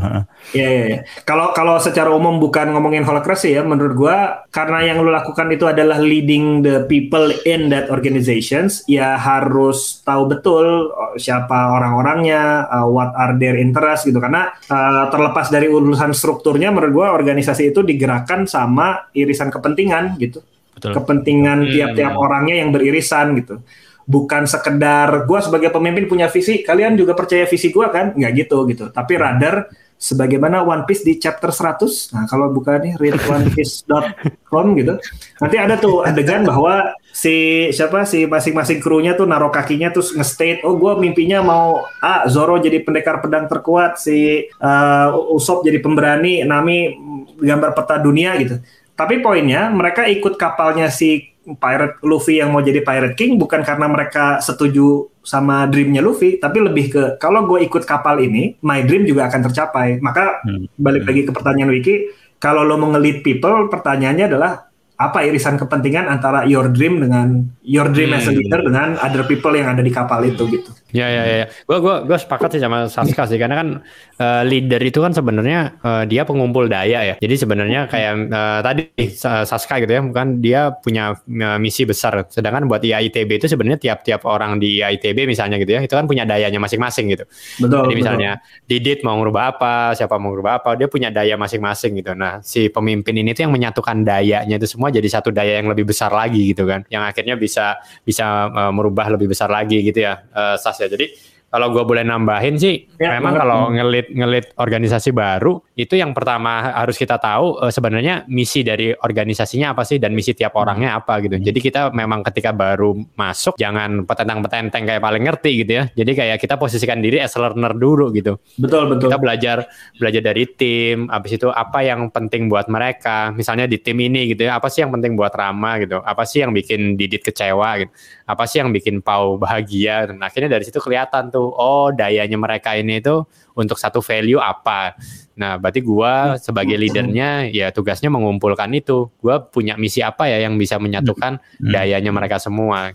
[0.57, 1.01] Iya, iya, iya.
[1.29, 5.69] Kalau kalau secara umum bukan ngomongin holacracy ya, menurut gua karena yang lu lakukan itu
[5.69, 12.87] adalah leading the people in that organizations, ya harus tahu betul oh, siapa orang-orangnya, uh,
[12.89, 14.17] what are their interest gitu.
[14.23, 20.41] Karena uh, terlepas dari urusan strukturnya, menurut gua organisasi itu digerakkan sama irisan kepentingan gitu.
[20.75, 21.71] betul Kepentingan Hmm.
[21.71, 23.63] tiap-tiap orangnya yang beririsan gitu.
[24.05, 28.13] Bukan sekedar gua sebagai pemimpin punya visi, kalian juga percaya visi gua kan?
[28.13, 28.85] Nggak gitu gitu.
[28.91, 32.13] Tapi rather sebagaimana One Piece di chapter 100.
[32.13, 34.95] Nah, kalau buka nih read onepiece.com gitu.
[35.41, 40.63] Nanti ada tuh adegan bahwa si siapa si masing-masing krunya tuh naruh kakinya terus nge-state,
[40.67, 46.45] "Oh, gua mimpinya mau ah Zoro jadi pendekar pedang terkuat, si uh, Usopp jadi pemberani,
[46.45, 46.95] Nami
[47.41, 48.61] gambar peta dunia gitu."
[48.95, 53.85] Tapi poinnya mereka ikut kapalnya si Pirate Luffy yang mau jadi Pirate King bukan karena
[53.85, 59.05] mereka setuju sama dreamnya Luffy, tapi lebih ke kalau gue ikut kapal ini, my dream
[59.05, 60.01] juga akan tercapai.
[60.01, 60.69] Maka Hmm.
[60.77, 66.07] balik lagi ke pertanyaan Wiki, kalau lo mau nge-lead people, pertanyaannya adalah apa irisan kepentingan
[66.07, 68.39] antara your dream dengan your dream as a Hmm.
[68.39, 70.71] leader dengan other people yang ada di kapal itu gitu.
[70.95, 71.47] Ya ya ya.
[71.67, 73.69] Gue gua gua sepakat sih sama Saska sih karena kan
[74.15, 77.15] eh, leader itu kan sebenarnya eh, dia pengumpul daya ya.
[77.19, 82.31] Jadi sebenarnya kayak eh, tadi Sa- Saska gitu ya, bukan dia punya eh, misi besar.
[82.31, 86.23] Sedangkan buat IITB itu sebenarnya tiap-tiap orang di IITB misalnya gitu ya, itu kan punya
[86.23, 87.27] dayanya masing-masing gitu.
[87.59, 87.91] Betul.
[87.91, 88.31] Jadi misalnya
[88.65, 92.15] Didit mau ngerubah apa, siapa mau ngerubah apa, dia punya daya masing-masing gitu.
[92.15, 95.89] Nah, si pemimpin ini tuh yang menyatukan dayanya itu semua jadi satu daya yang lebih
[95.89, 96.85] besar lagi gitu kan.
[96.89, 100.89] Yang akhirnya bisa bisa uh, merubah lebih besar lagi gitu ya, uh, Sas ya.
[100.89, 106.15] Jadi kalau gue boleh nambahin sih, Ya, memang kalau ngelit ngelit organisasi baru itu yang
[106.15, 110.97] pertama harus kita tahu uh, sebenarnya misi dari organisasinya apa sih dan misi tiap orangnya
[110.97, 111.37] apa gitu.
[111.37, 115.85] Jadi kita memang ketika baru masuk jangan petentang-petenteng kayak paling ngerti gitu ya.
[115.93, 118.39] Jadi kayak kita posisikan diri as learner dulu gitu.
[118.57, 119.11] Betul betul.
[119.11, 119.57] Kita belajar
[119.99, 123.35] belajar dari tim, habis itu apa yang penting buat mereka.
[123.37, 126.01] Misalnya di tim ini gitu ya, apa sih yang penting buat Rama gitu?
[126.01, 127.91] Apa sih yang bikin Didit kecewa gitu?
[128.25, 130.09] Apa sih yang bikin Pau bahagia?
[130.09, 133.29] Nah, akhirnya dari situ kelihatan tuh, oh dayanya mereka ini tuh
[133.59, 134.97] untuk satu value apa.
[135.35, 139.11] Nah, berarti gua sebagai leadernya ya tugasnya mengumpulkan itu.
[139.19, 142.95] Gua punya misi apa ya yang bisa menyatukan dayanya mereka semua.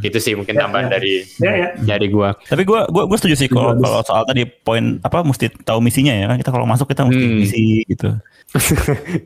[0.00, 0.90] Gitu sih mungkin Ya, tambahan ya.
[0.92, 1.68] dari Ya ya.
[1.76, 2.34] dari gua.
[2.38, 6.12] Tapi gue gua, gua setuju sih kalau kalau soal tadi poin apa mesti tahu misinya
[6.12, 7.36] ya kan kita kalau masuk kita mesti Hmm.
[7.38, 8.08] misi gitu.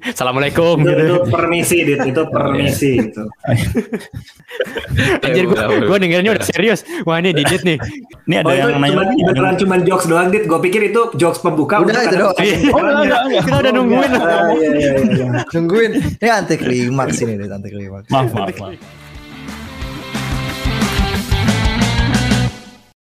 [0.08, 1.04] Assalamualaikum Itu, gitu.
[1.04, 2.00] itu permisi, Dit.
[2.02, 3.22] itu permisi itu.
[5.20, 6.80] Anjir gue Ya, udah, gue dengernya udah serius.
[7.02, 7.76] Wah ini Didit nih.
[8.24, 10.44] Ini ada Oh, itu yang nanya cuman, beneran cuman jokes doang, Dit.
[10.44, 11.78] Gue pikir itu jokes pembuka.
[11.78, 12.32] Udah, itu doang.
[12.32, 13.42] ada- Oh, enggak, enggak.
[13.44, 14.10] Kita udah nungguin.
[14.10, 15.26] Iya, iya, iya, iya.
[15.50, 15.90] Nungguin.
[16.16, 18.08] Ini anti klimaks ini nih, anti klimaks.
[18.08, 18.74] maaf maaf maaf.